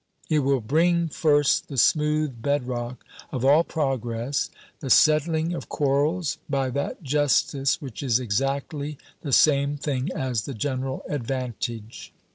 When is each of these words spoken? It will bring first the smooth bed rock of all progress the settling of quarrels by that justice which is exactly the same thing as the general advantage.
It 0.31 0.39
will 0.39 0.61
bring 0.61 1.09
first 1.09 1.67
the 1.67 1.77
smooth 1.77 2.41
bed 2.41 2.67
rock 2.67 3.05
of 3.31 3.45
all 3.45 3.63
progress 3.63 4.49
the 4.79 4.89
settling 4.89 5.53
of 5.53 5.69
quarrels 5.69 6.39
by 6.49 6.71
that 6.71 7.03
justice 7.03 7.79
which 7.79 8.01
is 8.01 8.19
exactly 8.19 8.97
the 9.21 9.31
same 9.31 9.77
thing 9.77 10.09
as 10.11 10.45
the 10.45 10.55
general 10.55 11.03
advantage. 11.07 12.13